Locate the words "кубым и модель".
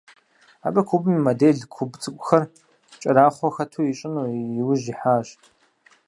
0.89-1.67